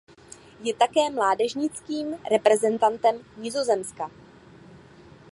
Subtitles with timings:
[0.63, 4.11] Je také mládežnickým reprezentantem Nizozemska.